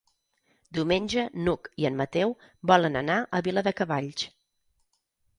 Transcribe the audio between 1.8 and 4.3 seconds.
i en Mateu volen anar a Viladecavalls.